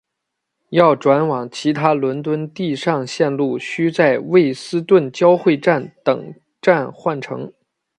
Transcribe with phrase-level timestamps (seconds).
[0.69, 7.53] 要转往其他伦敦地上线路须在卫斯顿交汇站等站换乘。